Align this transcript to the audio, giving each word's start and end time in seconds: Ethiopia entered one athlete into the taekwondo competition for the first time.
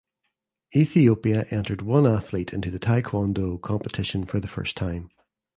Ethiopia 0.75 1.45
entered 1.51 1.83
one 1.83 2.07
athlete 2.07 2.53
into 2.53 2.71
the 2.71 2.79
taekwondo 2.79 3.61
competition 3.61 4.25
for 4.25 4.39
the 4.39 4.47
first 4.47 4.75
time. 4.75 5.11